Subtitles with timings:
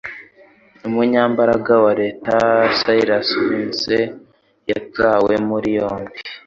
[0.87, 2.35] Umunyamabanga wa Leta
[2.77, 3.97] Cyrus Vance
[4.71, 6.17] yatawe muri yombi